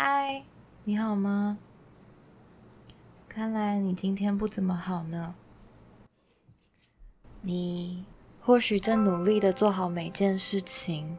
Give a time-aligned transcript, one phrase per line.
[0.00, 0.44] 嗨，
[0.84, 1.58] 你好吗？
[3.28, 5.34] 看来你今天不怎么好呢。
[7.40, 8.04] 你
[8.40, 11.18] 或许正努力的做好每件事情，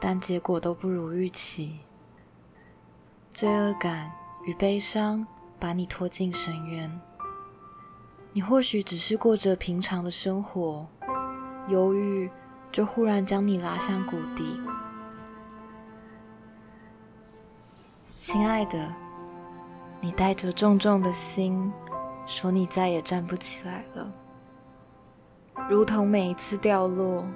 [0.00, 1.80] 但结果都不如预期。
[3.32, 4.12] 罪恶感
[4.44, 5.26] 与悲伤
[5.58, 7.00] 把你拖进深渊。
[8.32, 10.86] 你或许只是过着平常的生活，
[11.66, 12.30] 忧郁
[12.70, 14.60] 就忽然将你拉向谷底。
[18.32, 18.94] 亲爱的，
[20.00, 21.72] 你带着重重的心，
[22.26, 24.08] 说你再也站不起来了。
[25.68, 27.26] 如同每一次掉落，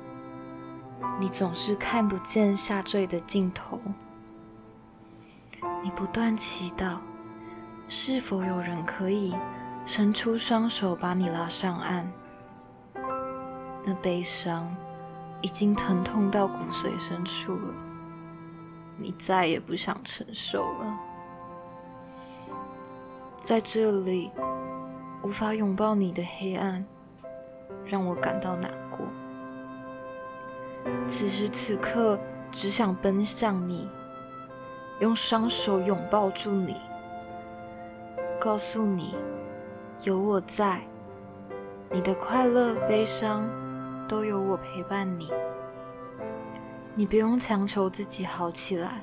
[1.18, 3.80] 你总是看不见下坠的尽头。
[5.82, 6.98] 你不断祈祷，
[7.88, 9.34] 是否有人可以
[9.84, 12.08] 伸出双手把你拉上岸？
[13.84, 14.72] 那悲伤
[15.42, 17.74] 已经疼痛到骨髓深处了。
[18.96, 20.98] 你再也不想承受了，
[23.42, 24.30] 在这里
[25.22, 26.84] 无法拥抱你的黑暗，
[27.84, 29.00] 让我感到难过。
[31.08, 32.18] 此时此刻，
[32.52, 33.88] 只想奔向你，
[35.00, 36.76] 用双手拥抱住你，
[38.40, 39.14] 告诉你
[40.02, 40.82] 有我在，
[41.90, 43.48] 你的快乐、悲伤
[44.06, 45.32] 都有我陪伴你。
[46.96, 49.02] 你不用强求自己好起来，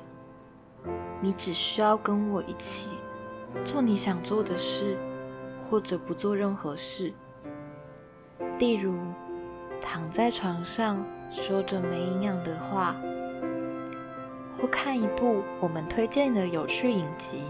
[1.20, 2.96] 你只需要跟我一起
[3.66, 4.96] 做你想做的事，
[5.68, 7.12] 或者不做任何事。
[8.58, 8.94] 例如，
[9.78, 12.96] 躺在床上说着没营养的话，
[14.58, 17.42] 或看一部我们推荐的有趣影集。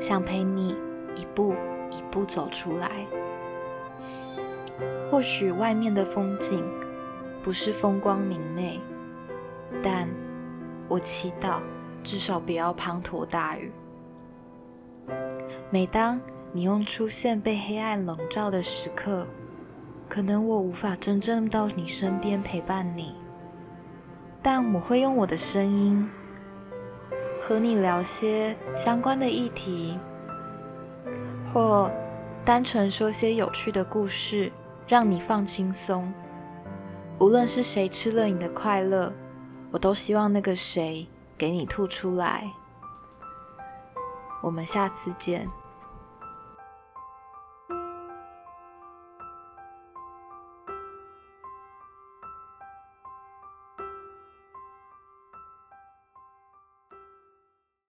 [0.00, 0.74] 想陪你
[1.16, 1.54] 一步
[1.90, 3.06] 一步走出来。
[5.10, 6.64] 或许外面的风景。
[7.44, 8.80] 不是风光明媚，
[9.82, 10.08] 但
[10.88, 11.60] 我祈祷
[12.02, 13.70] 至少不要滂沱大雨。
[15.68, 16.18] 每当
[16.52, 19.26] 你用出现被黑暗笼罩的时刻，
[20.08, 23.14] 可能我无法真正到你身边陪伴你，
[24.42, 26.08] 但我会用我的声音
[27.38, 29.98] 和你聊些相关的议题，
[31.52, 31.92] 或
[32.42, 34.50] 单纯说些有趣的故事，
[34.88, 36.10] 让你放轻松。
[37.18, 39.12] 无论是谁吃了你的快乐，
[39.70, 41.06] 我都希望那个谁
[41.38, 42.52] 给你吐出来。
[44.42, 45.48] 我们下次见。